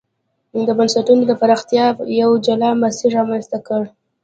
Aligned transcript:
د 0.67 0.69
بنسټونو 0.77 1.23
د 1.27 1.33
پراختیا 1.41 1.85
یو 2.21 2.31
جلا 2.45 2.71
مسیر 2.83 3.09
رامنځته 3.17 3.57
کړ. 3.67 3.81